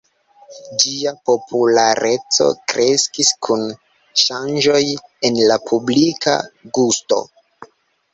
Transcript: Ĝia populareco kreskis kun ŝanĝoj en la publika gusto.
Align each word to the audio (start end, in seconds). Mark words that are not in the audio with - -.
Ĝia 0.83 1.11
populareco 1.29 2.47
kreskis 2.73 3.29
kun 3.47 3.61
ŝanĝoj 4.21 4.79
en 5.29 5.37
la 5.53 5.59
publika 5.69 6.35
gusto. 6.79 7.21